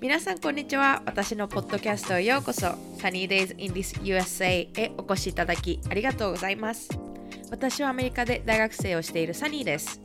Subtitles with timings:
[0.00, 1.02] 皆さんこんにちは。
[1.06, 2.68] 私のポッドキャストへようこそ。
[2.98, 6.88] Sunny Days in this USA へお越しいただきありがとうございます。
[7.50, 10.00] 私はアメリカで大学生をしているサニーです。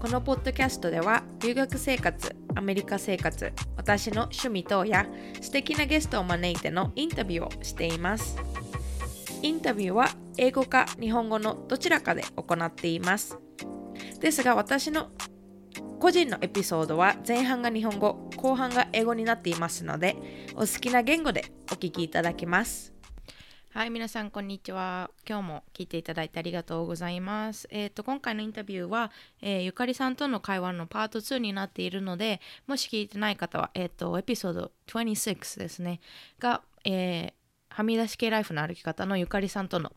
[0.00, 5.06] このポッドキャストでは留学生活アメリカ生活私の趣味等や
[5.42, 8.38] 素敵なゲストを招いてのインタビューをしています。
[9.42, 10.08] インタビューは
[10.38, 13.36] 英語か日本語のどちらかで行っています。
[14.18, 15.10] ですが私の
[16.00, 20.16] 個人のエピソードは前半が日本語後半が英語になっていますので
[20.54, 22.92] お好きな言語でお聞きいただけます。
[23.70, 25.10] はい皆さんこんにちは。
[25.28, 27.68] 今日も聞いていただいてありがとうございます。
[27.70, 29.10] えっ、ー、と今回のインタビューは、
[29.42, 36.00] えー、ゆかりさんとの会話のパート2になっているのでもし聞いてない方はえっ、ー、とエピソード26ですね。
[36.38, 37.34] が、え
[37.68, 39.92] はみ出し系ライフの歩き方のゆかりさんとの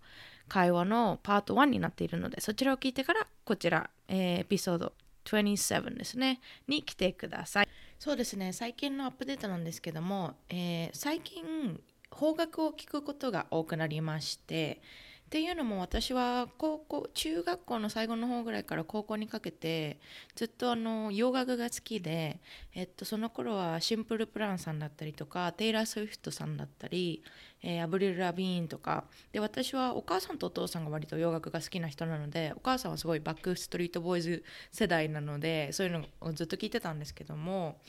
[0.50, 4.94] 会話のパート1になっているのでそちらを聞いてからこちら、えエピソード
[5.26, 7.68] 27ですね、に来てください。
[8.00, 11.78] そうですね、最近のアップデートなんですけども、えー、最近、
[12.10, 14.82] 邦楽を聴くことが多くなりまして、
[15.26, 20.00] っていうのも私は高校中学校の最後の方ぐらいから高校にかけて
[20.34, 22.40] ずっとあの洋楽が好きで、
[22.74, 27.22] えっと、その頃はシンプルプランさんだったりとかテイラー・スウィフトさんだったり、
[27.62, 29.06] えー、アブリル・ラビーンとか。
[29.32, 37.80] で私はお母さんとお父さんが割と洋楽が好きな人なのでお母さんはすごいバックストリートボーイズ世代なのでそういうのをずっと聞いてたんですけども。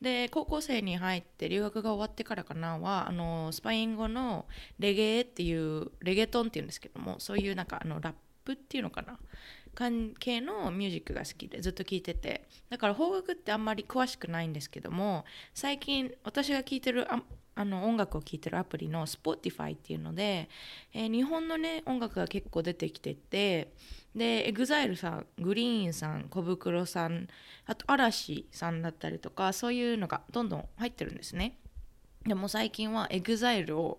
[0.00, 4.46] で高校生に入って留学が終わってからかなはあのスパイン語の
[4.78, 9.18] レゲエっていうレゲトンっていうんですけどもそういうなんかあのラップっていうのかな？
[9.74, 12.46] 関係のミュージックが好きでずっと聴いてて。
[12.68, 17.06] だから邦楽ってあんまり詳しくないんですけども最近私が聴いてる
[17.56, 20.48] あの音楽を聴いてるアプリの Spotify っていうので、
[20.92, 23.72] えー、日本のね音楽が結構出てきてて
[24.14, 27.28] で EXILE さんグリーンさん小袋さん
[27.66, 31.58] あと嵐さんだったりとかそういうのがどんどん入ってるんですね。
[32.26, 33.98] でも最近は EXILE を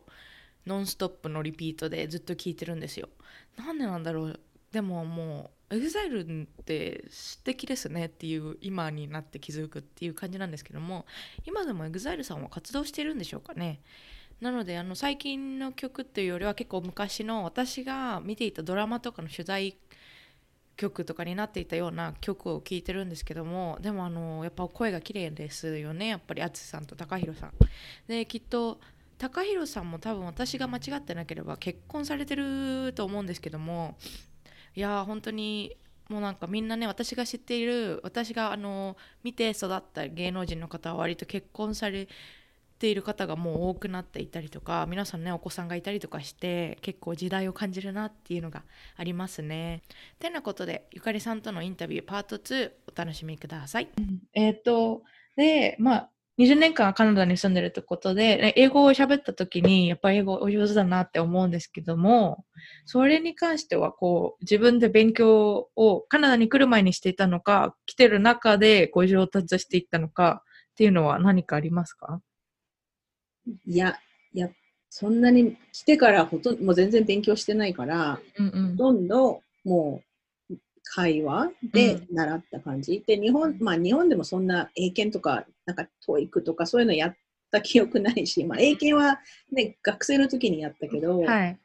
[0.66, 3.10] ノンストップのリピートでずっと聴いてるんですよ。
[3.56, 4.40] なんでなんだろう。
[4.72, 11.06] でももう EXILE って素敵ですねっていう今になって気づくっていう感じなんですけども
[11.46, 13.80] 今でも EXILE さんは活動してるんでしょうかね。
[14.42, 19.78] なのであの最近の曲っていうよりは結構昔の私が見ていたドラマとかの取材
[20.76, 26.08] 曲とかになっていたような曲を聴いてるんですけどもでもあのやっぱ声が綺麗ですよね。
[26.08, 27.54] やっぱり淳さんと TAKAHIRO さん。
[28.08, 28.80] できっと
[29.20, 33.98] TAKAHIRO さんも多分私が間違ってなければ結婚されてると思うんですけども
[34.76, 35.76] いや本当に
[36.10, 42.08] もうなんかみんなね私が知っている私があの見て育った芸能人の方は割と結婚され
[42.78, 48.64] ている方がもう多くなっていたりとか皆さんねお子さんがいたりとかして結構時代を感じるなっていうのが
[48.98, 49.82] ありますね。
[50.20, 53.90] てなことでゆかりさんとのインタビューパート2お楽しみください。
[54.34, 55.04] えっ、と
[55.38, 62.46] でまあ20年間カナダに住んでるってことで、英語を喋った時に、やっぱり英語お上手だなって思うんですけども、
[62.86, 72.22] それに関しては、こう、自分で勉強をカナダに来る前にしていたのか、来てる中でこう上達していったのかっていうのは何かありますか？
[73.66, 73.98] いや、
[74.34, 74.50] いや、
[74.90, 80.05] そんなに来てからほとんど、もう全然勉強してないから、うんうん、ほとんどもう
[80.86, 82.98] 会話で習った感じ。
[82.98, 87.16] うん、で、日本、まあ日本でもそんな英検とか、なんか TOEIC とかそういうのやっ
[87.52, 89.20] た記憶ないし、まあ英検は
[89.52, 91.60] ね、学生の時にやったけど、はい、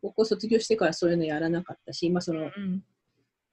[0.00, 2.82] 高校卒業してからそういうのやらなかったし、今その、うん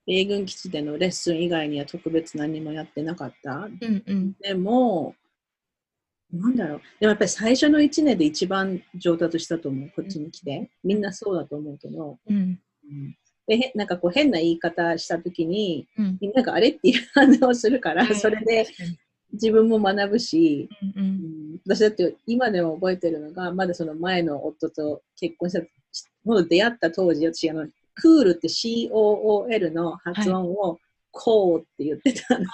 [0.09, 3.58] 米軍基地でのレッスン以外には特別何もやってなかった。
[3.58, 5.14] うんうん、でも、
[6.31, 6.81] なんだろう。
[7.00, 9.91] でもやっぱり最初の1年で一番上達したと思う。
[9.96, 10.72] こっちに来て。
[10.84, 12.18] みんなそうだと思うけど。
[12.28, 12.59] うん、
[13.50, 18.68] でなんかこう変な言い方したときに、うん、なんかあれっていう反応をするから、それで
[19.34, 25.66] 自分も学ぶし、うん、私だって今でも覚えてるのが、まだその前の夫と結婚した、
[26.24, 30.80] もう出会った当時、私あの、クールって COOL の発音を、はい
[31.11, 32.46] こうって言ってたの。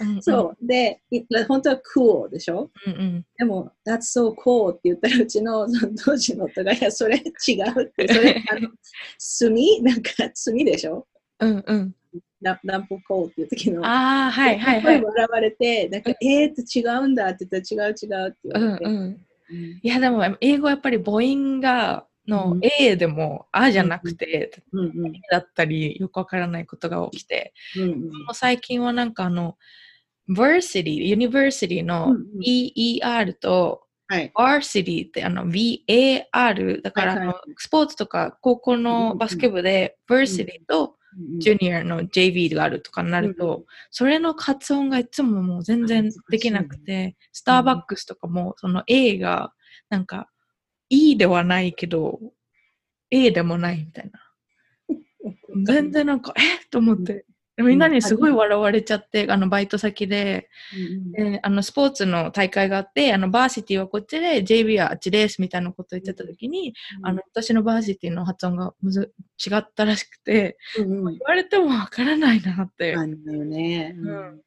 [0.00, 0.66] うんうん、そう。
[0.66, 1.00] で、
[1.48, 9.54] 本当は cool でしょ、うんうん、でも、that's so cool って言ったらうちのその当時の夫が、いや、それ違うって、それ、あの、炭？
[9.82, 11.06] なんか炭でしょ？
[11.40, 11.94] うんうん。
[12.40, 13.86] ラランプコーっていう時の。
[13.86, 15.02] ああ、はいはいはい。
[15.02, 18.84] 笑われて、なんか、うん、えーって違うんだって言ったら違う違うって言われて。
[18.84, 24.50] うんうん、いや、でも、英語やっぱり母音が、の A でも、あじゃなくて、
[25.30, 27.52] だったり、よくわからないことが起きて、
[28.32, 29.56] 最近はなんかあの、
[30.28, 40.96] varsity、university の EER と、はい、varsity ってあの VAR、だからあの、スポーツとか高校のバスケ部で、varsity と
[41.38, 49.52] ジュニアの JV があるとかになると、うん、それの発音がいつももう全然できなくて、スターバックスとかも、その A が、
[49.90, 50.28] なんか、
[50.92, 52.20] E ではないけど、
[53.10, 54.20] A でもないみたいな。
[55.64, 57.24] 全然なんか、えと思って。
[57.58, 60.48] みんなにすごい笑われちゃって、あのバイト先で、
[61.18, 72.96] うん、あのスポーツの大会があって、あのバーシティはこっちで、JB はあっちですみたいなことを言ってた時に、うん、あの私の varsity の発音がむず違ったらしくて、うん、言われてもわからないなって。
[72.96, 73.94] あんだよね。
[73.98, 74.40] うん、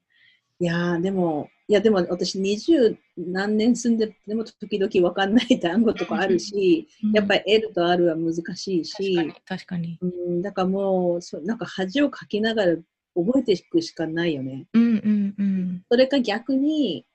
[0.60, 9.98] いやでも、いやでも私二十何年住んででも時々わかんない単語とかあるし、うん、やっぱり L と R は難しいし、確かに。
[10.02, 12.76] うん、だからもうそなんか恥をかきながら
[13.16, 14.68] 覚えていくしかないよね。
[14.74, 17.06] うんうんうん、それか逆に、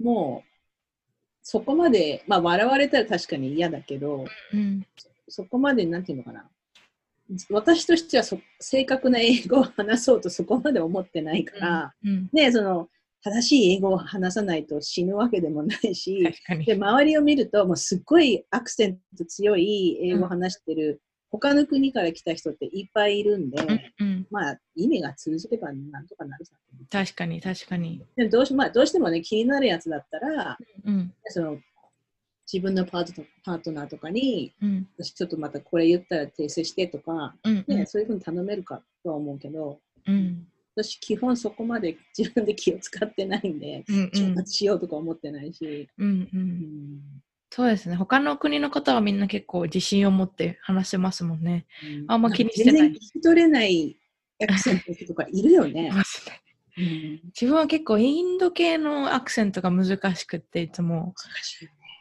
[0.00, 0.48] もう、
[1.42, 4.86] そこまで、まあ笑われたら確かに嫌だけど、うん、
[5.28, 6.48] そこまで、なんていうのかな。
[7.50, 12.88] 私としてはそ正確な英語を話そうとそこまで思ってないから、うんうん、ね、その、
[13.22, 16.32] 正しい英語を話さないと死ぬわけでもないし、
[16.66, 23.62] で周りを見ると、もうすっごいアクセント強い英語を話してる他の国から来た人っていっぱいいるんで、
[24.00, 26.54] うんうん、まあ意味が通じればなんとかなるさ。
[26.90, 28.02] 確かに確かに。
[28.16, 31.58] でどうし,、まあ、どうしてもね気になるやつだったら、うん、その
[32.50, 40.46] 自分のパートパートナーとかに、うん、私ちょっとまたこれ言ったら訂正してとか、うんうん、ね、そういうふうに頼めるかとは思うけど、うん、
[40.84, 45.88] 私基本そこまで自分で気を使ってないんで、うんうん、しようとか思ってないし。
[45.98, 47.00] うんうんうん
[47.50, 47.96] そうですね。
[47.96, 51.64] 他の国の方はみんな結構自信を持って話せますもんね。
[51.82, 52.88] うん、あんま気にしてない。
[52.90, 53.96] 聞き取れない
[54.42, 55.90] アクセントとかいるよね。
[56.76, 61.14] うん、自分は結構インド系のアクセントが難しくっていつも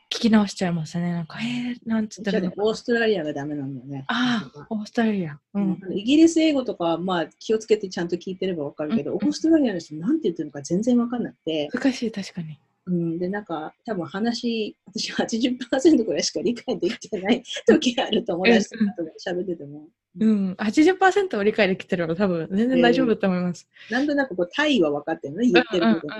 [0.09, 1.12] 聞き直しちゃいますね。
[1.12, 4.06] なんか、えー、なんつってるのオーストラリアがダメなんだよね。
[4.07, 5.80] ああ、オーストラリア、うん。
[5.94, 11.69] イギリス英語とかはまあ気をつけてちゃんと聞いてればわかるけど、うん、オーストラリアの人なんて言ってるのか全然わかんなくて。
[11.74, 12.57] 難しい、確かに。
[12.88, 19.88] うん、で、なんか、多分話、私80%ぐらいしか理解できてない時がある友達とかと喋ってても。
[20.19, 23.68] うん、80%を理解できてるの多分全然大丈夫だと思います。
[23.90, 26.14] えー、なんとなくこう、単位は分かってるね、言ってること、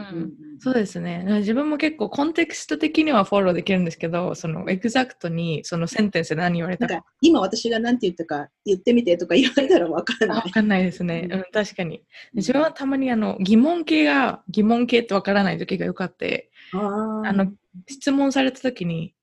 [0.60, 1.26] そうですね。
[1.40, 6.96] 自分も結構コンテクスト的にはフォローできるんですけど、その exact にそのセンテンスで何言われたか。
[6.98, 10.42] か今私が何て言ったか言ってみてとか言われたら分かんない。
[10.42, 11.28] 分かんないですね。
[11.32, 12.04] うん、確かに。
[12.34, 17.52] 自分はたまにあの疑問系が、疑問系って分からない時がよかって、あの、
[17.88, 19.14] 質問された時に、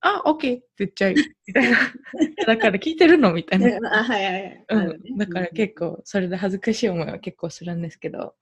[0.00, 1.14] あ、オッケーって言っちゃう。
[1.46, 1.78] みたいな。
[2.46, 3.32] だから聞いてるの？
[3.32, 3.66] みたいな。
[3.98, 4.64] あ、はいはいはい。
[4.68, 5.18] うん。
[5.18, 8.34] だから結構、それで恥ずかしい思いは結構するんですけど。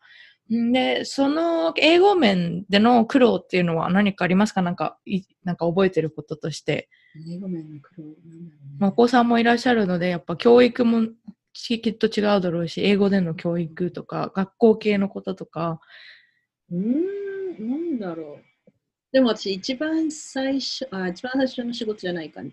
[0.51, 4.63] で、その英語面での苦労っていうのは何かありますか？
[4.63, 6.89] なんか、いなんか覚えてることとして。
[7.31, 11.09] 英語面の苦労なんだろう、ね、まあ、お子さんもいらっしゃるので、やっぱ教育も
[11.55, 15.81] きっと違うだろうし、英語での教育とか、学校系のこととか。
[16.71, 18.45] うん、なんだろう。
[19.17, 22.53] でも私、一番最初、あ、一番最初の仕事じゃないか、ん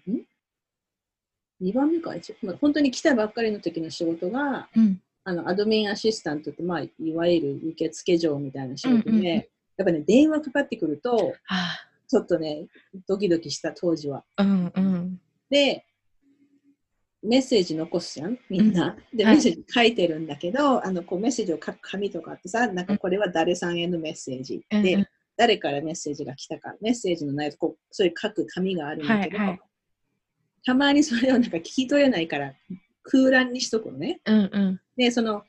[1.61, 2.11] ?2 番目か、
[2.41, 9.45] まあ、本当に来たばっかりの時の仕事が、うん、あのアドミンアシスタントって、まあ、いわゆる受付嬢みたいな仕事で、うんうん、やっ
[9.77, 11.33] ぱね、電話かかってくると、
[12.07, 12.67] ちょっとね、
[13.09, 14.23] ドキドキした当時は。
[14.37, 15.85] うんうん、で、
[17.21, 18.95] メッセージ残すじゃん、みんな。
[19.13, 24.63] で、メッセージ書いてるんだけど、はい、あのこうメッセージを書く紙とかってさ、なんかこれは誰さんへのメッセージ。
[24.69, 25.07] で、うん
[25.43, 29.59] 誰からメッセージが来たか、メッセージの内容、こうそういう書く紙があるんだけど、はいはい、
[30.65, 32.53] たまにそれをなんか 聞き取れないから
[33.03, 34.21] 空欄にしとくのね。
[34.25, 35.43] うんうん、で、その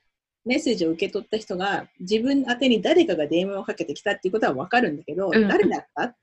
[0.45, 6.17] メッセージを受け取った人が自分宛に誰かが電話をかけてきたっていうことはわかるんだけど、うん、誰だった？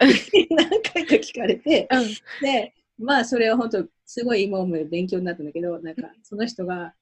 [0.00, 2.08] 何回か聞かれて、うん、
[2.40, 6.94] で、まあそれは本当すごい今思う勉強になったんだけど、なんかその人が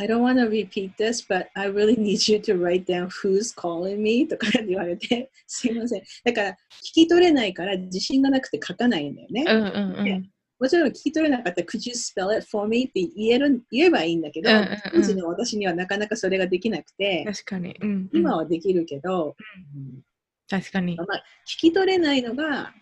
[0.00, 3.52] I don't want to repeat this, but I really need you to write down who's
[3.52, 6.02] calling me とか言われて、 すいません。
[6.24, 6.56] だから、聞
[6.94, 9.44] き取れないから自信がなくて書かないんだよね。
[9.46, 14.48] うんうんうん、もちろん聞き取れなかったら、could you spell it for me って言える言えばいいんだけど、
[14.90, 17.76] 当時の私にはなかなかそれができなくて、確かに。
[17.78, 19.36] うんうん、今はできるけど、
[19.76, 20.00] うん、
[20.48, 20.96] 確かに。
[20.96, 22.72] まあ、聞き取れないのが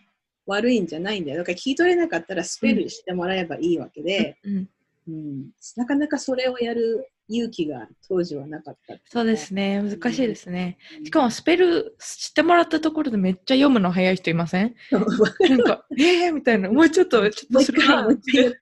[0.45, 1.39] 悪いんじゃないんだよ。
[1.39, 4.69] だから聞き取れなかったらスペルしてもらえばいいわけで、うんうん
[5.09, 9.81] うん、なかなかそれをやる勇気が当時はなかった、そうですね。
[9.81, 10.77] 難しいですね。
[11.03, 14.75] しかもスペル知ってもらったところでめっちゃ読むの早い人いません？
[14.91, 16.33] なんか、えー？
[16.33, 16.71] みたいな。
[16.71, 18.57] もうちょっと、ちょっとするなって。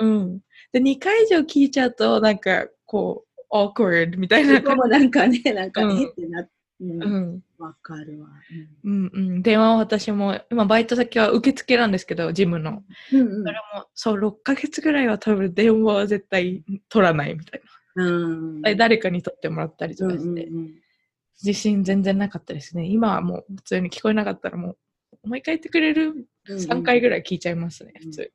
[0.00, 0.40] うん。
[0.72, 4.62] で、2回以上聞いちゃうと、なんか、こう、awkward みたいな。
[4.62, 6.50] こもなんかね、なんか、ね、ってなって。
[6.80, 7.42] うん。
[7.58, 8.28] わ、かるわ。
[8.84, 12.82] うん、うん、電話は私も、今バイト先は受付なんですけど、ジムの。
[13.12, 17.62] うんうん、それも、そう、6ヶ月ぐらいは多分電話は絶対取らないみたい
[17.94, 18.04] な。
[18.04, 20.74] うん、誰かに取ってもらったりとかして、うんうんうん、
[21.42, 22.86] 自信全然なかったですね。
[22.86, 24.76] 今はもう普通に聞こえなかったらも
[25.24, 28.28] う、もう一回言ってくれる ?3 回ぐらい聞いちゃいますね、普通に。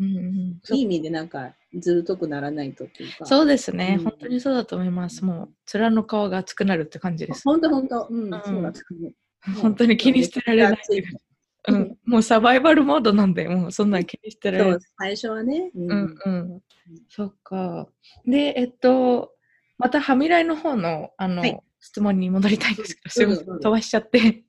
[0.00, 3.26] うんうん、いい意味でなんかずっとくならないとっていうか。
[3.26, 5.24] そうですね、うん、本当にそうだと思います。
[5.24, 7.42] もう面の顔が熱くなるって感じです。
[7.44, 8.72] 本当本当、うん、そうだ
[9.60, 10.78] 本当に気にしてられない。
[11.66, 14.78] うん、もうサバイバルモードなんで、もうそんな気にしてられない。
[14.98, 15.70] 最初はね。
[15.74, 16.60] うん、うん、うん。
[17.08, 17.88] そっか。
[18.26, 19.32] で、えっと、
[19.78, 24.44] またはみらいの方の、あの、はい、質問に戻りたいんですけど、す飛ばしちゃって。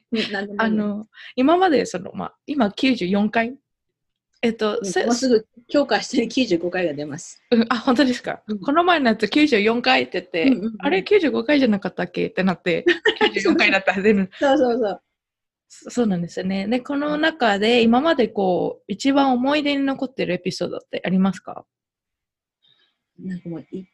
[0.58, 1.06] あの、
[1.36, 3.58] 今までその、まあ、今94回
[4.42, 7.42] えっと、もうすぐ強化して95回が出ます。
[7.52, 12.28] うん、あ、本当ですか、うん、この前のやつ94回って言って、うんうんうん、あれ95回じゃなかったっけ？
[12.28, 12.86] ってなって、
[13.34, 14.30] 94回だったはず。
[14.40, 15.02] そうそうそう。
[15.68, 16.68] そうなんですよね。
[16.68, 21.66] で、この中で今までこう、一番思い出に残ってるエピソードってありますか？
[23.20, 23.88] なんかもうい、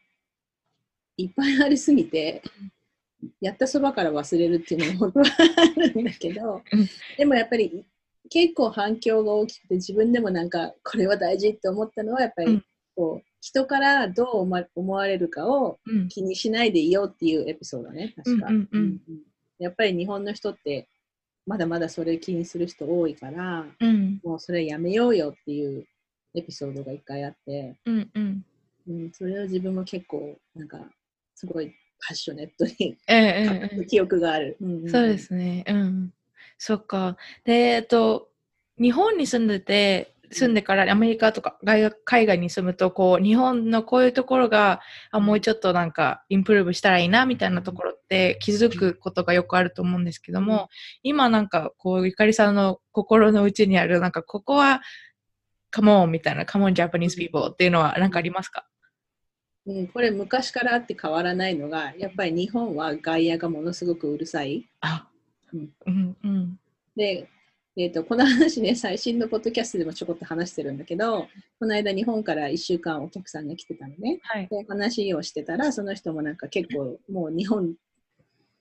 [1.16, 2.42] いっぱいありすぎて、
[3.40, 5.26] やったそばから忘れるっていうのも本当は
[5.78, 6.62] あるんだけど、
[7.16, 7.84] でもやっぱり
[8.32, 12.62] 結構反響が大きくて自分でもなんかこれは大事って思ったのはやっぱり
[12.96, 18.48] こう、人からどう思われるかを気にしないでいようっていうエピソードね確か、
[19.58, 20.88] やっぱり日本の人って
[21.46, 25.84] まだまだそれ気にする人多いから、うん、もうそれやめようよっていう
[26.34, 28.44] エピソードが一回あって、うんうん。
[28.88, 30.78] うん、それを自分も結構なんか
[31.34, 31.74] すごい
[32.08, 35.64] パッショネットに、ええ、 記憶がある、うんうん、そうですね。
[35.68, 36.12] うん
[36.64, 37.16] そっか。
[37.42, 38.28] で、えっと、
[38.80, 41.58] 日本に住んでて、住んでからアメリカとか
[42.04, 50.68] 海外に住むと、こう、日本のこういうところが、あ、もうちょっとなんか、インプルーブしたらいいな、みたいなところって気づくことがよくあると思うんですけども、
[51.02, 54.82] 今なんか、こう、ゆかりさんの心の内にある、なんか、ここは、
[55.70, 58.68] Come on みたいな、 Come on Japanese people っていうのは何かありますか？
[59.66, 64.68] うん、これ昔からあって変わらないのが、やっぱり日本は外野がものすごくうるさい。
[64.80, 65.08] あ、
[65.52, 66.58] うんうん、
[66.96, 67.28] で、
[67.76, 71.26] えーと、この話ね、最新のポッドキャストでもちょこっと話してるんだけど、
[71.58, 74.20] この間日本から1週間お客さんが来てたのね。
[74.24, 77.74] はい、で話をしてたら、その人もなんか結構もう日本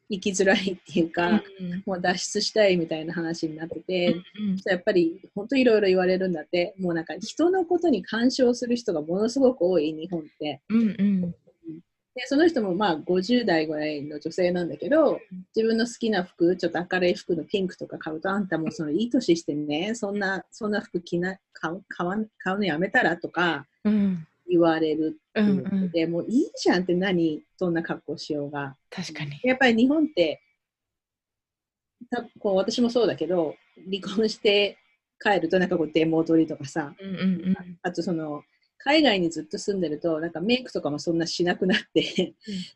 [0.09, 10.61] 行きづらいっていうか、うん、もう脱出したいみたいな話になってて、うんうん、やっぱり本当いろいろ言われるんだって、もうなんか人のことに干渉する人がものすごく多い日本って。
[10.69, 11.35] うんうん
[12.13, 15.19] でその人もまあ50代ぐらいの女性なんだけど
[15.55, 23.65] 自分の好きな服ちょっと明るい服のピンクとか買うとあんたもそのいい年してねそんなそんな服着な買う買う買うのやめたらとか
[24.47, 28.75] 言われるっていうので、うんうん、もういいじゃんって何そんな格好しようが。
[28.89, 29.39] 確かに。
[29.43, 30.41] やっぱり日本って
[32.09, 33.55] たこう私もそうだけど
[33.89, 34.77] 離婚して
[35.19, 38.43] 帰るとなんかこうデモ取りとかさ、うんうんうん、あとその
[38.83, 42.33] 海外にずっと住んでると、なんかメイクとかもそんなしなくなって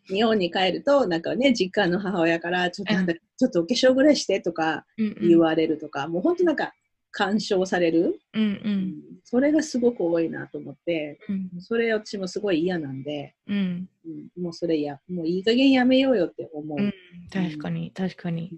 [0.08, 3.06] 日本に帰ると、なんかね、実家の母親から、ちょっとなん。
[3.06, 4.86] だ、ちょっとお化粧ぐらいしてとか
[5.22, 6.74] 言われるとか、うんうん、もう本当なんか、
[7.18, 16.94] 干渉される、うんうん、それがすごく多いなと思って、うん、それ私もすごい嫌なんで、うん、うん、もうそれやもういい加減やめようよって思う、うん、
[17.32, 18.52] 確かに確かに、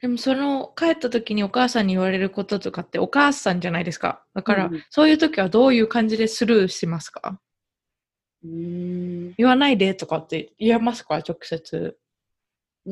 [0.00, 4.22] でもその帰った時にお母さんに言われることとかってお母さんじゃないですか。
[4.32, 7.40] だから、そういう時はどういう感じでスルーしますか？
[8.44, 9.34] うん。
[9.36, 11.16] 言わないでとかって言えますか？
[11.16, 11.96] 直接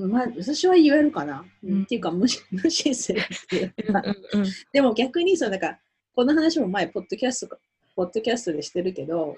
[0.08, 4.02] まあ、私は言えるかな、うん、っていうか無視 無視するっていうか。
[4.72, 5.78] でも逆にそうなんか
[6.14, 7.58] この話も前ポッドキャスト
[7.94, 9.36] ポッドキャストでしてるけど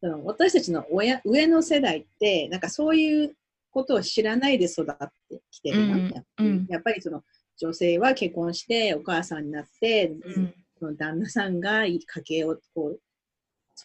[0.00, 3.36] その私たちの親上の世代ってなんかそういう
[3.70, 4.96] ことを知らないで育っ
[5.28, 7.22] てきてるな、うん、やっぱりその
[7.56, 13.00] 女性は結婚してお母さんになって、うん、その旦那さんが家計をこう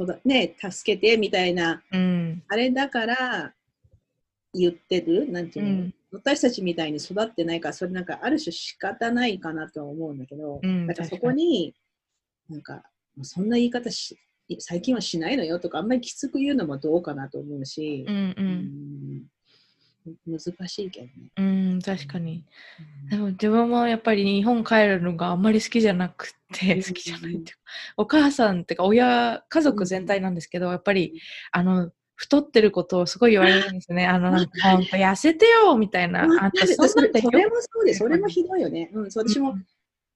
[0.04, 3.54] 育ね、助けてみたいな、うん、あれだから
[4.54, 5.32] 言ってる？
[5.32, 11.76] なんていうの、私たちみたいに育ってないから、それなんかある種仕方ないかなとは思うんだけど、うん、だからそこに、
[12.50, 12.84] なんか、
[13.22, 14.18] そんな言い方し、
[14.60, 19.24] 最近はしないのよとか、あんまりきつく言うのもどうかなと思うし、うんうん
[20.28, 21.32] 難しいけどね。
[21.36, 22.46] うん、確かに。
[23.10, 27.52] でも自分もやっぱり日本帰るのがあんまり好きじゃなくて、好きじゃないっていうか、
[27.98, 31.20] お母さんっていうか親、家族全体なんですけど、やっぱり、
[31.52, 34.08] あの、太ってることをすごい言われるんですね。
[34.08, 34.52] あの、なんか、
[34.98, 36.24] 痩せてよみたいな。
[36.24, 38.90] あんたそそれもそうで、それもひどいよね。
[38.94, 39.56] うん、私も、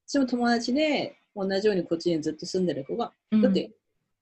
[0.08, 3.72] 私も友達で、同じようにこっちにずっと住んでる子が、だって、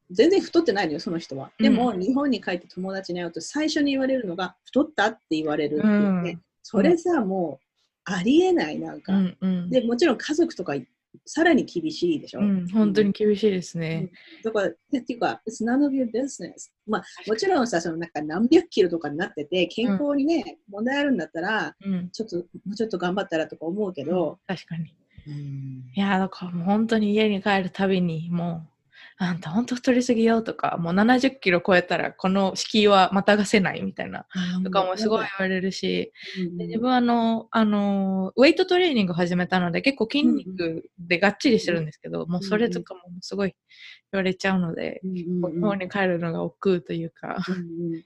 [0.09, 1.51] 全然太ってないのよ、その人は。
[1.59, 6.39] でも、日本に帰って友達に会うと、最初に言われるのが、太ったって言われるっていうね。
[6.63, 7.67] それさ、もう
[8.05, 9.13] ありえない、なんか。
[9.13, 10.75] うんうん、で、もちろん家族とか
[11.25, 12.39] さらに厳しいでしょ？
[12.39, 14.09] うん、本当に厳しいですね。
[14.43, 16.71] だから、っていうか、it's none of your business.
[16.85, 24.93] まあ、もちろんさ、そのなんか何百キロとかになってて、健康にね、問題あるんだったら、うん、ちょっと、もうちょっと頑張ったらとか思うけど、確かに。
[25.27, 28.69] うんいや、だからもう本当に家に帰るたびに、もう、
[29.19, 34.27] あんた本当太りすぎよとか、もう70キロ超えたらこの敷居はまたがせないみたいな、
[34.63, 43.55] とかもすごい言われるし、うんで自分はあの、あの、ウェイトトレーニング始めたので、結構筋肉でがっちりしてるんですけど、もうそれとかもすごい
[44.11, 45.53] 言われちゃうので、うんうんうん。
[45.53, 48.03] 日本に帰るのが億劫というか、うんうん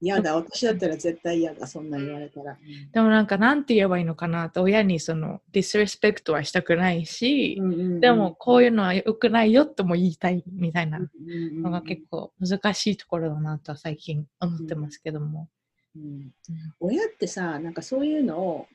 [0.00, 2.58] 嫌だ、私だったら絶対嫌だ、そんな言われたら。
[2.92, 15.48] でもなんかなんて言えばいいのかなと、親にその、ディスレスペクトはしたくないし、うんうんうんでも、こういうのは良くないよとも言いたいみたいなうんうんうんのが結構難しいところだなとは最近思ってますけども。
[15.96, 16.32] うん
[16.80, 18.66] 親ってさ、なんかそういうのを、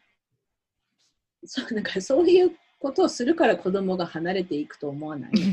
[1.44, 5.32] そうなんかそういうことをするから子供が離れていくと思わない？
[5.32, 5.44] 確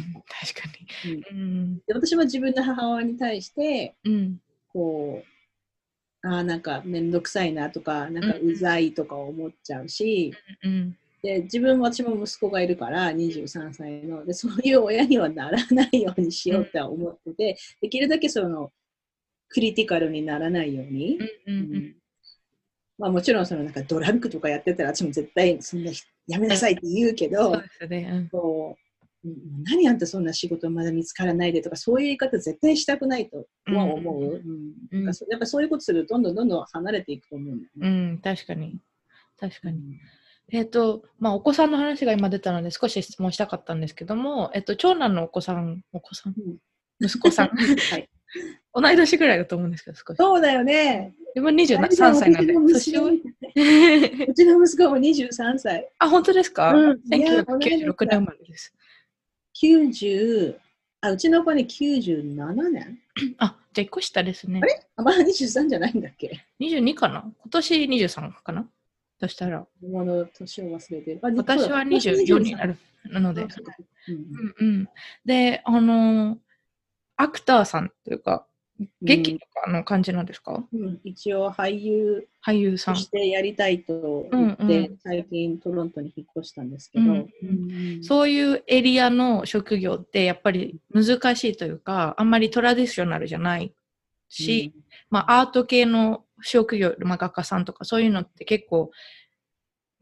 [0.63, 0.69] か
[1.05, 1.25] に。
[1.31, 1.77] うん。
[1.79, 4.41] で私も自分の母親に対して、うん。
[4.73, 5.36] こう、
[6.27, 10.97] ああ、なんかめんどくさいなとか、なんかうざいとか思っちゃうし、うん。
[11.23, 18.71] で自分私も息子がいるから23歳のでそういう親にはならないようにしようって思ってて、できるだけその
[19.49, 21.55] クリティカルにならないように、うん。
[21.55, 21.97] うん。
[22.99, 25.93] まあ、もちろんそのなんかドラッグとかやってたら私も絶対そんな
[26.27, 27.55] やめなさいって言うけど、
[28.31, 28.86] そう
[29.65, 37.89] 何あんたそんな仕事まだ見つからないでとかそういう言い方絶対したくないとは思う、うんうんやっぱそういうことするとどんどんどんどん離れていくと思うんだよね。
[37.89, 38.19] うん。
[38.19, 38.79] 確かに。
[39.39, 39.81] 確かに。
[40.53, 46.35] えっ、と、まあ、お子さんの話が今出たので少し質問したかったんですけども、えっ、と、長男のお子さん、お子さん？
[46.37, 46.57] うん
[46.99, 47.49] 息子さん？
[47.57, 48.09] はい、
[48.75, 50.17] 同い年ぐらいだと思うんですけど、少し。
[50.17, 51.15] そうだよね。
[51.35, 52.55] 自分23歳なんで。
[52.55, 53.03] 年上？
[54.29, 55.91] うちの息子も23歳。
[55.99, 58.75] あ、本当ですか、うんいや同い年だ ?1996 年生まれです。
[59.63, 60.57] 90
[61.01, 62.99] あ、うちの子ね97年？
[63.39, 64.61] あ、じゃあ1個下ですね。
[64.97, 67.21] あ、まだ23じゃないんだっけ ?22 かな？
[67.23, 68.69] 今年23かな？
[69.19, 71.21] としたら、子供の年を忘れてる。
[71.23, 72.67] あ私は24にな。
[72.67, 72.77] る。
[73.05, 73.43] なので。
[73.43, 73.47] う
[74.13, 74.89] んうん。
[75.25, 76.39] で、あのー
[77.19, 78.47] アクターさんというか、
[79.01, 82.95] 劇とかの感じなんですか、うん一応俳優俳優さん。
[82.95, 84.99] としてやりたいと言って、うんうん。
[85.03, 87.47] 最近トロントに引っ越したんですけど、うんう
[87.99, 93.73] んそういうエリアの職業ってやっぱり難しいというか、あんまりトラディショナルじゃない
[94.29, 94.73] し、
[95.11, 98.91] まあアート系の職業、まあ、画家さんとかそういうのって結構、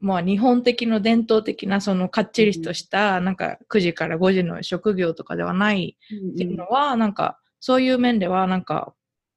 [0.00, 8.92] まあ日本的の伝統的なそのかっちりとした、なんか9時から5時の職業とかではないうんっていうのは、なんかそういう面ではなんか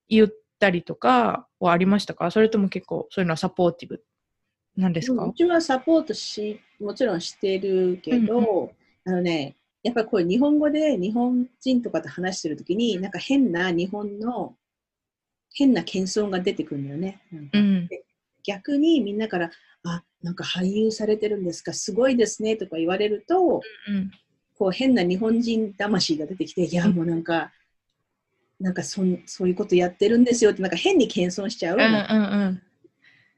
[0.09, 2.29] 言ったりとかはありましたか？
[2.29, 4.03] それとも結構そういうのはサポーティブ
[4.75, 5.23] なんですか？
[5.23, 8.73] うんうちはサポートし、もちろんしてるけど、
[9.05, 14.55] あのね、やっぱりこれ日本語で日本人とかと話してるときに、なんか変な日本の
[15.53, 17.21] 変な謙遜が出てくるんだよね。
[17.31, 17.89] うん。
[18.43, 19.51] 逆にみんなから、
[19.85, 24.11] あ、なんか俳優されてるんですか、すごいですねとか言われると、うん。
[24.57, 27.53] こう変な日本人魂が出てきて、いやもうなんか、
[28.59, 31.77] なんかそんそういうことやってるんですよって、なんか変に謙遜しちゃう。
[31.77, 31.93] うんうんう
[32.51, 32.61] ん。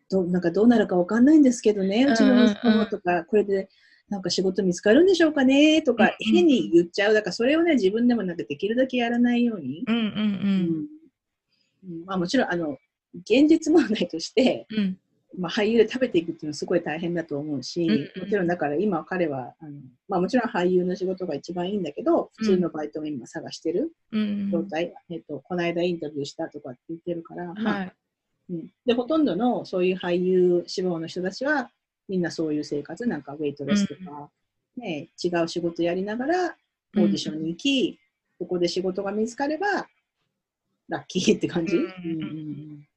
[0.09, 3.69] どなんかどうなるかわかんないんですけどね、うちの息子もとか、これで
[4.09, 7.13] なんか仕事見つかるんでしょうかねとか、うんうん変に言っちゃう。
[7.13, 9.83] だからそれをね、自分でもなんかできるだけやらないように。
[9.87, 10.85] うんうん
[11.83, 12.77] うんまあ、もちろんあの
[13.13, 14.97] 現実問題として、うん。
[15.33, 15.41] うん。
[15.41, 19.71] まあ、俳優で食べていくっていうのはすごい大変だと思うし、もちろんだから今彼はあの、
[20.07, 27.93] まあ、もちろん俳優の仕事が一番いいんだけど普通のバイトを今探してるうん状態、えっと、この間インタビューしたとかって言ってるから、まあはい。
[28.51, 31.69] うん、でほとんどのそういう俳優志望の人たちは
[32.07, 34.29] みんなそういう生活なんかウェイトレスとか、
[34.77, 36.55] ね、違う仕事やりながら
[36.97, 37.99] オーディションに行き、
[38.39, 39.87] そこで仕事が見つかれば
[40.87, 41.75] ラッキーって感じ？
[41.75, 42.87] うんうんうん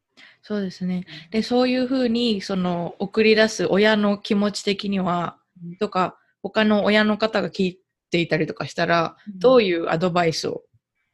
[0.42, 1.07] そうですね。
[1.31, 5.38] で、そういうふうに、その、送り出す親の気持ち的には、
[5.78, 10.64] とか、他の親の方が聞いていたりとかしたら、どういうアドバイスを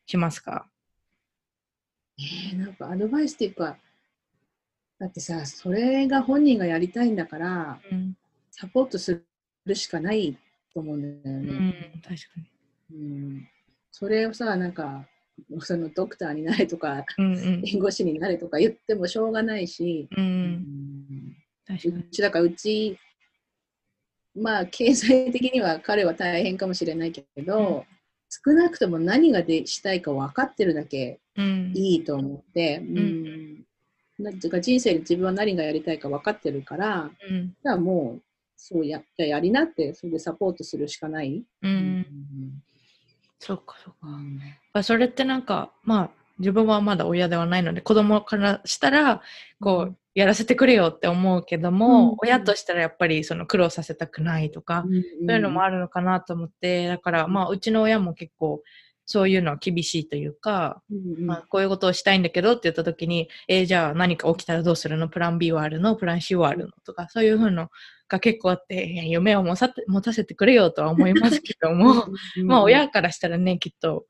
[0.06, 0.66] しますか？
[2.18, 3.76] えーなんかアドバイスっていうか、
[4.98, 8.16] だってさ、それが本人がやりたいんだから、うん。
[8.50, 9.22] サポートす
[9.66, 10.36] るしかない
[10.74, 11.52] と思うんだようね。
[11.52, 12.14] ん、確か
[12.90, 12.96] に。
[12.96, 13.04] う
[13.36, 13.48] ん
[13.92, 15.06] それをさ、なんか、
[15.60, 17.62] そのドクターになれとか、うんうん。
[17.62, 20.20] 弁護士になれとか言ってもしょうがないし、う。
[20.20, 21.36] うん
[21.68, 22.02] う。
[22.10, 22.98] ちだからうち、
[24.34, 27.84] まあ経済的には彼は大変かもしれないけど、
[28.28, 31.72] 少なくとも何がでしたいか分かってるだけうん。
[31.74, 33.64] いいと思って、うんん
[34.18, 38.22] なんていうか人生で自分は何がやりたいか分かってるから、うん、じゃあもう、
[38.56, 41.44] そうや、じゃやりなって、それでサポートするしかない。
[41.62, 42.06] うん。
[43.40, 44.08] うん、そうか、そうか。
[44.74, 49.22] うん、それってなんか、まあ、自分はまだ親ではないので、子供からしたら、
[49.60, 58.62] こう、やらせてくれよって思うけども、うん、親としたらやっぱりその苦労させたくないとか、うん、そういうのもあるのかなと思って、だからまあうちの親も結構
[59.10, 65.08] そういうのは厳しいというか、うんまあ、こういうことをしたいんだけどって言った時に、えー、じゃあ何か起きたらどうするの？
[65.08, 65.96] プラン B はあるの？
[65.96, 66.72] プラン C はあるの？
[66.84, 67.70] とか、そういうふうの
[68.06, 71.94] が結構あって、夢を持た持たせてくれよとは思いますけども、
[72.44, 74.04] まあ親からしたらね、きっと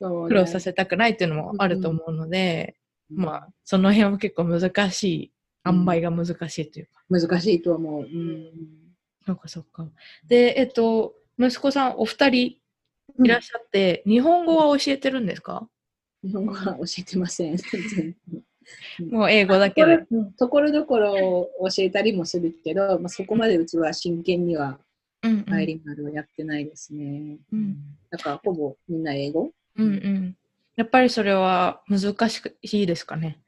[0.00, 2.74] 苦労させたくないっていうのもあると思うので、
[3.08, 5.32] まあその辺は結構難しい
[5.64, 7.04] 塩梅が難しいというか。
[7.08, 8.02] 難しいと思う。
[8.02, 8.50] うん。
[9.24, 9.88] そうか、そうか。
[10.26, 12.59] で、えっと、息子さん、お二人
[13.22, 15.68] いらっしゃって、うん、日本語は教えてるんですか？
[16.22, 17.56] 日本語は教えてません。
[19.10, 20.06] もう英語だけで。
[20.38, 24.78] ところどころ教えたりもするけど、まあ、そこまでうちは真剣には
[25.46, 27.38] バイリンガルはやってないですね。
[27.52, 27.76] うん、
[28.10, 29.50] だからほぼみんな英語？
[29.76, 30.36] うんうん。
[30.76, 33.38] やっぱりそれは難しいですかね？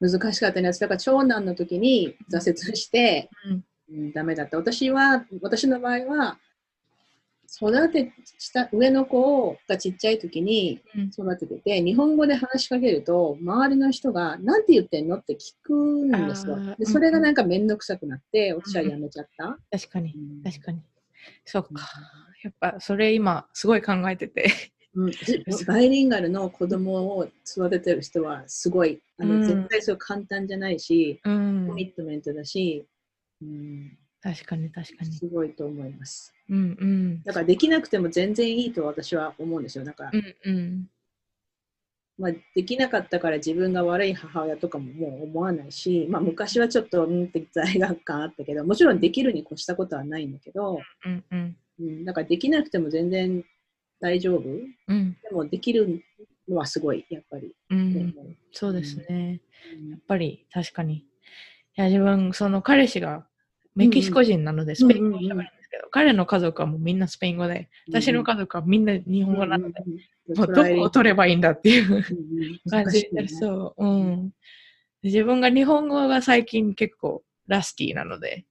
[0.00, 0.80] 難しかったです。
[0.80, 3.30] だから長男の時に挫折して、
[3.90, 4.56] うん、ダメだった。
[4.56, 6.38] 私は、私の場合は、
[7.56, 10.80] 育てした上の子がちっちゃい時に
[11.12, 16.56] 育ててて、うん、日本語で話しかけると周りの人が何て言ってんのって聞くんですよ。
[16.78, 19.58] でそれがなんか面倒くさくなって私はやめちゃった。
[19.70, 20.80] 確かに、確かに。
[21.44, 21.70] そっか。
[22.42, 24.50] やっぱそれ今すごい考えてて
[24.94, 25.12] うん、
[25.66, 32.84] バイリンガルの子供を育ててる人はすごい、あの、うん、絶対そう簡単じゃないし、コミットメントだし、
[33.40, 35.12] うん、確かに確かに。
[35.12, 36.34] すごいと思います。
[36.48, 39.84] うんうん、だからできなくても全然いいと私は思うんですよ。
[39.84, 40.90] だから、うんうん
[42.18, 53.42] まあ、できなかったから自分が悪い母親とかももう思わないし、まあ、昔はちょっとうんって罪悪感あったけどもちろんできるに越したことはないんだけど、うんうんうん、だからできなくても全然
[54.00, 54.42] 大丈夫、
[54.88, 56.02] うん、でもできる
[56.50, 57.54] のはすごい、やっぱり。
[57.70, 58.14] うん、
[58.52, 59.40] そうですね、
[59.78, 59.90] うん。
[59.90, 60.94] やっぱり確かに。
[60.96, 61.04] い
[61.76, 63.26] や、自分、その彼氏が
[63.74, 69.80] メキシコ人なので、スペイン語を喋るんですけど、彼の家族はもうみんなスペイン語で、私の家族はみんな日本語なので、
[70.34, 72.04] もうどこを取ればいいんだっていう
[72.68, 73.84] 感じになりそう。
[73.84, 74.32] うん。
[75.02, 78.44] 自分が日本語が最近結構ラスティーなので、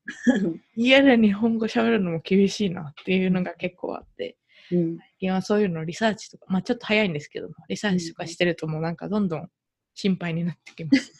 [0.76, 4.38] 家で日本語喋るのも厳しいなっていうのが結構あって、
[4.72, 9.50] うん、最近はそういうのリサーチとか、まあちょっと早いんですけども、リサーチとかしてるともうなんかどんどん
[9.96, 11.12] 心配になってきます。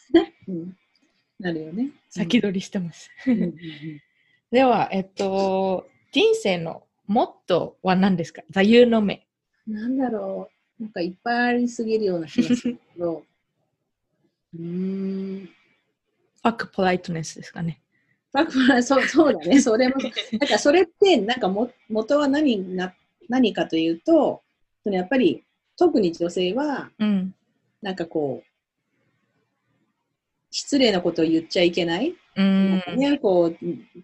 [0.48, 0.76] うん、
[1.40, 1.90] なるよね。
[2.08, 3.10] 先取りしてます。
[4.50, 8.42] では、えっと、人生のモットーは何ですか？
[8.50, 9.26] 座右の銘。
[9.66, 10.82] なんだろう。
[10.82, 13.24] なんかいっぱいありすぎるような気がするけど。
[14.58, 15.48] うん。
[16.42, 17.80] ファックポライトネスですかね。
[18.32, 19.60] ファックポライトそうそうだね。
[19.60, 19.96] それも。
[20.40, 22.94] なんかそれってなんかも元は何にな
[23.28, 24.42] 何かというと、
[24.84, 25.44] やっぱり
[25.76, 27.34] 特に女性は、うん、
[27.82, 28.49] なんかこう、
[30.50, 32.14] 失礼なことを言っちゃいけない。
[32.36, 33.56] うん、ね、こう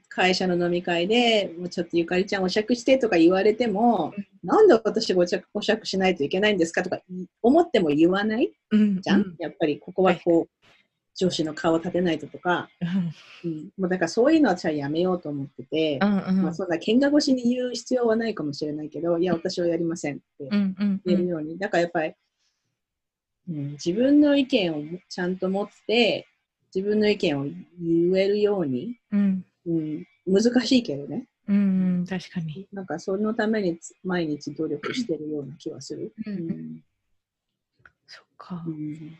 [0.08, 6.98] 会社の飲み会でもうちょっとゆかりちゃんお酌してとか言われても、うん、なんで私がお酌お酌しないといけないんですかとか
[7.40, 10.66] 思っても言わない、うん、じゃん、やっぱりここはこう、
[11.16, 12.68] 上司の顔を立てないととか、
[13.42, 22.12] うん、もうだからそういうのは私はやめようと思ってて、うんうん、まあ、そんな喧嘩越しに言う必要はないかもしれないけど、いや、私はやりませんって言えるように、だからやっぱり、
[23.48, 26.26] うん、自分の意見をちゃんと持って、
[26.76, 27.44] 自分の意見を
[27.80, 31.26] 言えるように、うん、うん、難しいけどね。
[31.48, 32.68] うん、確かに。
[32.70, 36.12] なんかそのために毎日努力してるような気はする。
[36.26, 36.82] うん、
[38.06, 38.62] そっか。
[38.66, 39.18] うん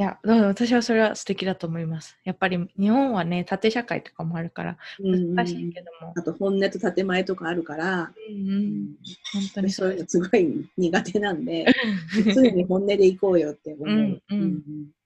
[0.00, 2.16] いや、私はそれは素敵だと思います。
[2.22, 6.12] やっぱり日本はね、縦社会とかもあるから難しいけども。
[6.16, 8.96] あと本音と建前とかあるから、うんうん、
[9.32, 11.66] 本当にそういうのすごい苦手なんで、
[12.32, 13.88] 常に本音でいこうよって思う。
[13.88, 14.62] うんうん、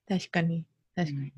[0.07, 0.67] 確かに。
[0.95, 1.19] 確かに。
[1.21, 1.33] うん、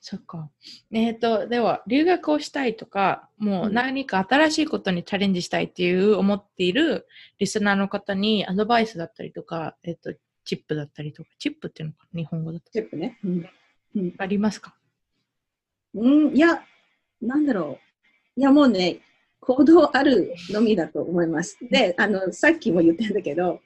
[0.00, 0.50] そっか。
[0.92, 7.06] えっ、ー、と、では、留学をしたいとか、もう何か新しいことにチャレンジしたいっていう思っている
[7.38, 12.70] リスナーの方にアドバイスだったりとか、えっ、ー、と、チップだったりとか、チップっていうのか日本語だと。
[12.70, 13.18] チップね。
[13.24, 13.48] うん。
[13.96, 14.74] うん、ありますか？
[15.94, 16.62] うん、いや、
[17.20, 17.78] なんだろ
[18.36, 18.40] う。
[18.40, 19.00] いや、もうね、
[19.40, 21.58] 行動あるのみだと思います。
[21.68, 23.60] で、あの、さっきも言ったんだけど、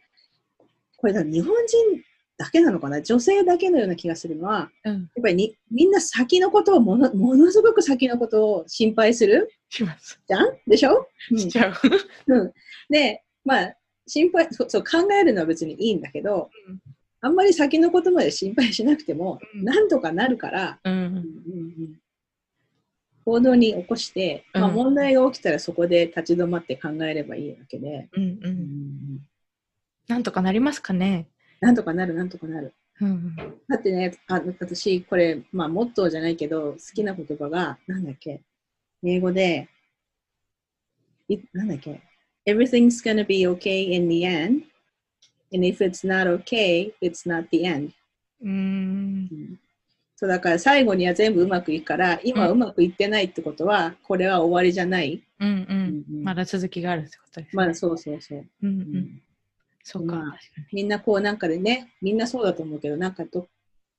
[0.97, 2.05] これだ、日本人
[2.37, 3.01] だけなのかな？
[3.01, 9.51] 女性だけのような気がするのは、うん、やっぱりにみんな先のことをものものすごく先のことを心配する？
[9.69, 10.21] します。
[10.27, 10.59] じゃん？
[10.67, 11.75] でしょ、うん、しちゃう。
[12.35, 12.53] うん、
[12.91, 16.81] で、まあ、心配そう考えるのは別にいいんだけど、うん、
[17.21, 20.93] あんまり先のことまで心配しなくても、うん、なんとかなるから、うん。
[20.93, 22.01] うんうん、
[23.25, 28.09] 行動に起こして、まあ、問題が起きたらそこで立ち止まって考えればいいわけで。
[28.13, 29.19] うんうんうん、
[30.09, 31.29] なんとかなりますかね？
[31.61, 32.73] なんとかなる、なんとかなる。
[33.01, 33.37] うん、
[33.69, 38.41] だってね、あ私、これ、まあ、モットーじゃないけど、好きな言葉が、なんだっけ、
[39.03, 39.69] 英語で、
[41.29, 42.03] いなんだっけ、
[42.47, 44.65] Everything's gonna be okay in the end,
[45.53, 47.91] and if it's not okay, it's not the end.
[48.43, 49.59] うん、
[50.17, 55.23] そうだから最後には全部うまくいくから、今うまくいってないってことは、これは終わりじゃない。
[55.41, 56.05] うんうん。
[56.19, 57.63] うん、まだ続きがあるってことです、ね。
[57.63, 58.47] まだそうそうそう。
[58.63, 59.23] うんうん。
[59.85, 60.39] そうか、まあ、
[60.73, 63.47] みんなこうなんかでね、みんなそうだと思うけど、なんかと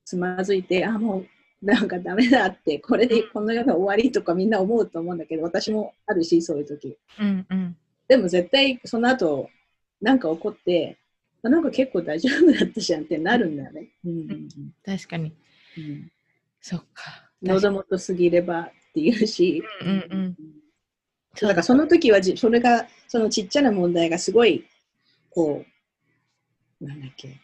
[0.04, 1.28] つまずいて、あ、もう
[1.66, 6.98] なんかダメだって、これでこの世の終わりとかみんな思うと思うんだけど、私もあるし、そういう時。
[7.20, 9.50] うんうん、でも絶対その後、
[10.02, 10.98] なんか起こって、
[11.44, 13.90] なんか結構大丈夫だったじゃんってなるんだよね。
[14.04, 14.50] うん、うん、
[14.84, 15.36] 確かに。
[15.78, 16.12] うん、
[16.62, 17.30] そっか。
[17.44, 19.64] 喉元すぎればっていうし。
[19.82, 20.36] うんうんうん、
[21.40, 24.66] だからその時はそれが、そのちっちゃな問題がすごい、
[25.30, 25.75] こう、
[26.82, 27.40] なんだっけ、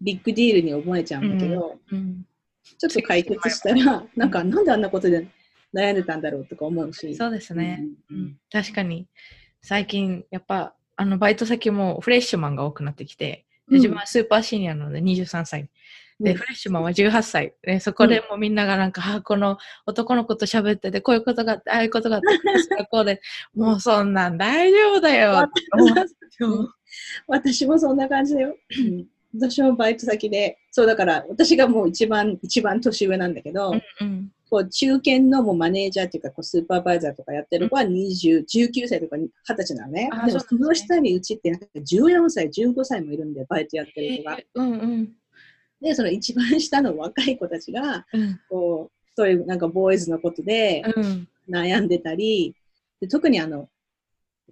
[0.00, 1.98] ビッグディールに思えちゃうんだけど、うん。
[1.98, 2.26] うん、
[2.78, 5.26] ちょっと解決したら、なんか、なんであんなことで
[5.74, 7.14] 悩んでたんだろうとか思うし。
[7.14, 7.84] そうですね。
[8.10, 9.08] うん、うん、確かに、
[9.62, 15.70] 最近、やっぱ、あの、バイト先もフレッシュマンが多くなってきて、自分はスーパーシニアなので23歳。
[16.20, 17.54] で、フレッシュマンは18歳。
[17.62, 23.20] で、そこでもみんながなんか、うん、あ、この男の子と喋ってて、こういうことがあって、ああいうことがあって、こうで、
[23.54, 25.48] もうそんなん大丈夫だよ。
[27.26, 28.56] 私もそんな感じだよ。
[29.34, 40.08] 私もバイト先で、そうだから私がもう一番、一番年上なんだけど、うんうん、こう中堅のもうマネージャーっていうかこうスーパーバイザーとかやってる子は20、19歳とか20歳なのね。
[40.26, 44.38] でもその下にうちってなんか14歳、15歳もいるんで、バイトやってる子が。
[44.54, 45.12] うんうん、
[45.80, 48.06] で、その一番下の若い子たちが、
[48.48, 50.84] こう、そういうなんかボーイズのことで
[51.48, 52.54] 悩んでたり、
[53.00, 53.68] で特にあの、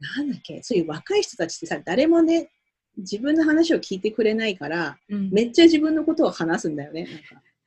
[0.01, 2.51] なんだっけ、そういう若い人たちってさ、誰もね、
[2.97, 7.05] 自分の話を聞いてくれないから、うん、めっちゃ自分のことを話すんだよね。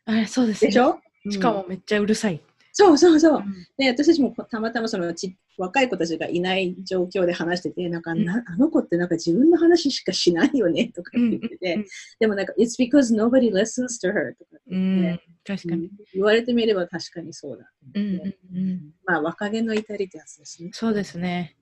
[0.06, 0.24] なんか。
[0.24, 2.42] あそうです、ね、でしょ、うん、しかもめっちゃうるさい。
[2.72, 3.38] そうそうそう。
[3.38, 11.86] うん、で、私たちもたまたまそのち若い子たちがいない状況で話してて、なんか、なあの子ってなんか自分の話しかしないよねとか言ってて、
[12.20, 15.90] でもなんか、It's because nobody listens to her とか言って、確かに。
[16.14, 18.18] 言われてみれば確かにそうだうんう
[18.54, 20.70] んうん、まあ、若気の至りってやつですね。
[20.72, 21.58] そうですね。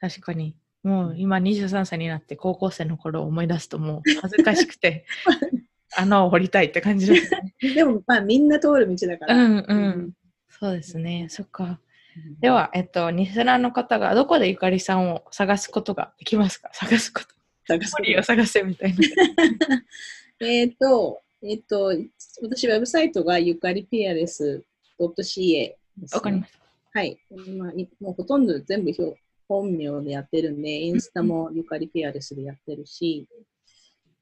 [0.00, 0.54] 確かに。
[0.84, 5.04] もう今23歳になって高校生の頃を思い出すともう恥ずかしくて
[5.94, 9.34] 穴を掘りたいって感じです、ね、 でもまあみんな通る道だから。
[9.34, 10.12] うんうん。
[10.48, 11.26] そうですね。
[11.28, 11.80] そっか。
[12.40, 16.70] では、えっと、ニセラの方がどこでゆかりさんを探すことができますか？
[16.74, 17.28] 探すこと。
[17.66, 18.18] 探すこと。
[18.18, 18.98] を探せみたいな。
[20.46, 21.92] えっと、えっと、
[22.42, 24.64] 私、ウェブサイトがゆかりピアレス
[24.98, 25.76] .ca です、ね。
[26.12, 26.58] わかりました。
[26.92, 27.18] はい。
[27.56, 33.28] まあ、もうほとんど全部表本名でやってるんで、インスタもゆかりピアレスでやってるし、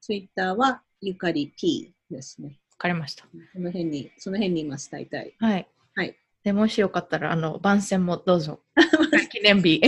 [0.01, 2.59] ツイッターはゆかり P ですね。
[2.71, 3.27] わかりました。
[3.53, 5.35] その辺に、その辺にいます、大体。
[5.39, 5.67] はい。
[5.95, 6.17] はい。
[6.43, 8.61] でもしよかったら、あの、番宣もどうぞ。
[9.31, 9.81] 記念日。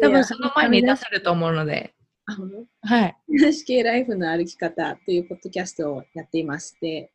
[0.00, 1.94] 多分その前に出せると思うので。
[2.26, 3.16] あ、ほんはい。
[3.28, 7.10] NHK ライフの歩き方というポッドキャストをやっていまして、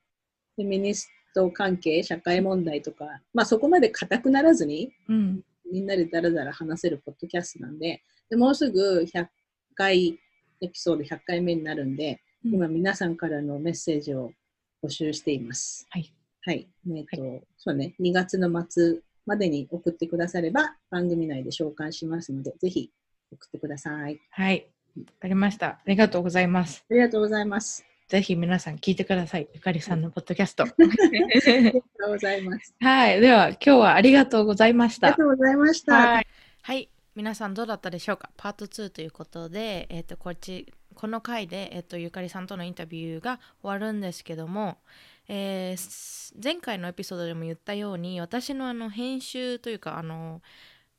[0.56, 9.28] フェミニスト関係、社会問題とか、まあそこまで硬くならずに、うん、みんなでだらだら話せるポッドキャストなんで、でもうすぐ100
[9.76, 10.20] 回、
[10.62, 14.32] エピソード100回目になるんで、うん、今皆さんからのメッセージを
[14.84, 15.88] 募集しています。
[15.90, 16.14] はい。
[16.46, 16.68] はい。
[16.94, 22.92] えっ、と、はい、そうね、2月の末までに送ってくだされば番組内で紹介しますので、ぜひ
[23.32, 24.20] 送ってください。
[24.30, 24.68] はい。
[24.98, 25.68] わかりました。
[25.68, 26.86] ありがとうございます。
[26.90, 27.86] ありがとうございます。
[28.10, 29.48] ぜひ皆さん聞いてください。
[29.54, 30.64] ゆかりさんのポッドキャスト。
[30.64, 30.88] あり
[31.64, 32.76] がとうございます。
[32.82, 33.22] はい。
[33.22, 35.08] では、今日はありがとうございました。
[35.08, 35.94] ありがとうございました。
[35.94, 36.28] はい。
[36.62, 38.30] はい、皆さんどうだったでしょうか？
[38.36, 44.78] パート2ということで、えっ、ー、と、こっち、この回で、えっ、ー、と、ゆかりさんとのインタビューが終わるんですけども、
[45.28, 50.42] えー、前回のエピソードでも言ったように、私のあの、編集というか、あの、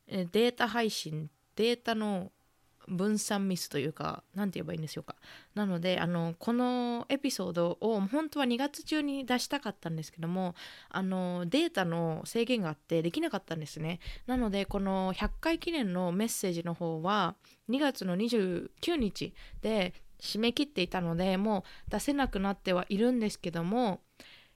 [0.07, 2.31] データ配信、データの
[2.87, 5.15] 分散ミスというか何て言えばいいんでしょうか。
[5.53, 10.55] なのであのこのエピソードを本当は2月中に出したかったんですけども
[10.89, 13.99] あのデータの制限があってできなかったんですね。
[14.27, 17.35] なのでこの100回記念のメッセージの方は
[17.69, 24.01] 2月の29日で締め切っていたのでもう出せなくなってはいるんですけども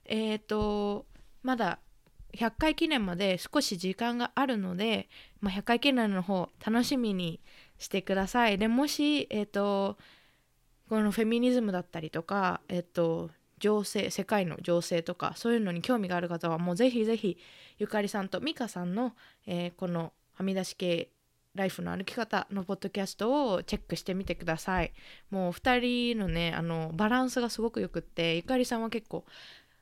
[0.04, 1.06] えっ、ー、と
[1.42, 1.78] まだ
[2.34, 5.08] 100回記念まで少し時間があるので、
[5.40, 7.40] まあ、100回記念の方楽しみに
[7.78, 8.58] してください。
[8.58, 9.96] でもし、えーと、
[10.88, 17.36] このフェミニズムだったりとか、えっと、情勢世界の情勢とかそういうのに興味がある方はもうぜひぜひ
[17.78, 19.14] ゆかりさんと美香さんの、
[19.46, 21.10] えー、このはみ出し系
[21.54, 24.92] ライフの歩き方のポッドキャストをチェックしてみてください
[25.30, 29.24] もう2人のねあのバランスがすごくよくってゆかりさんは結構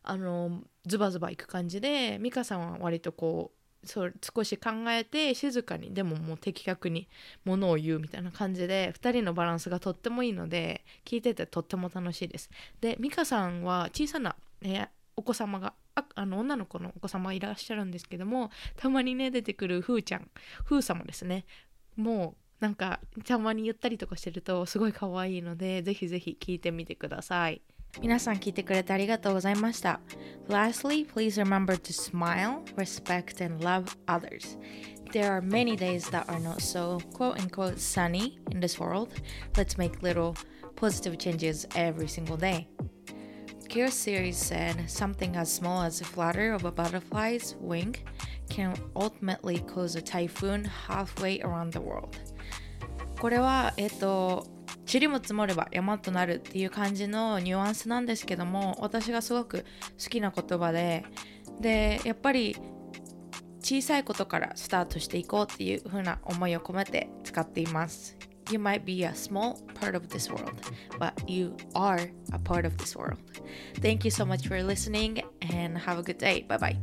[0.08, 7.08] あのズバズバいく感じで美香さんは割とこうそう少し考えて静かにでももう的確に
[7.44, 12.50] ものを言うみたいな感じで2人のバランスがとってもいいので聞いててとっても楽しいです。
[12.80, 20.30] で美香さんは小さな、ね、お子様がああの女の子のお子様がいらっしゃるんですけどもたまにね出てくるふーちゃん
[20.64, 21.44] ふー様ですね
[21.96, 27.62] もうなんかたまに言ったりとかしてるとすごい可愛いのでぜひぜひ聞いてみてください。
[28.01, 29.99] 皆さん聞いてくれてありがとうございました。
[30.49, 34.57] Lastly, please remember to smile, respect, and love others.
[35.13, 39.09] There are many days that are not so quote unquote sunny in this world.
[39.55, 40.36] Let's make little
[40.75, 42.67] positive changes every single day.
[43.69, 47.95] Kira's series said something as small as a flutter of a butterfly's wing
[48.49, 52.17] can ultimately cause a typhoon halfway around the world.
[53.19, 54.45] これは、えっと、
[54.90, 59.64] 塵も積もれば山となるっていう感じのニュアンスなんですけども私がすごく
[60.03, 61.05] 好きな言葉で
[61.61, 62.57] でやっぱり
[63.61, 68.16] 小さいことからスタートしていこうっていう風な思いを込めて使っています
[68.51, 70.55] You might be a small part of this world,
[70.98, 73.18] but you are a part of this world.
[73.83, 75.22] Thank you so much for listening
[75.53, 76.46] and have a good day.
[76.48, 76.79] Bye bye.